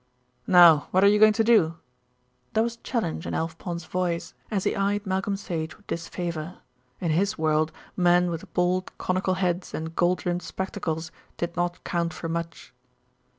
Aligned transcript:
"Now, 0.47 0.87
what 0.89 1.03
are 1.03 1.07
you 1.07 1.19
going 1.19 1.33
to 1.37 1.43
do?" 1.43 1.77
There 2.53 2.63
was 2.63 2.77
challenge 2.77 3.27
in 3.27 3.35
Alf 3.35 3.55
Pond's 3.59 3.85
voice 3.85 4.33
as 4.49 4.63
he 4.63 4.75
eyed 4.75 5.05
Malcolm 5.05 5.35
Sage 5.37 5.77
with 5.77 5.85
disfavour. 5.85 6.57
In 6.99 7.11
his 7.11 7.37
world 7.37 7.71
men 7.95 8.31
with 8.31 8.51
bald, 8.55 8.91
conical 8.97 9.35
heads 9.35 9.75
and 9.75 9.95
gold 9.95 10.25
rimmed 10.25 10.41
spectacles 10.41 11.11
did 11.37 11.55
not 11.55 11.83
count 11.83 12.13
for 12.13 12.27
much. 12.27 12.73